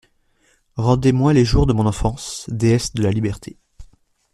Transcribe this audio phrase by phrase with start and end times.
[0.77, 3.59] Rendez-moi les jours de mon enfance, Déesse de la Liberté!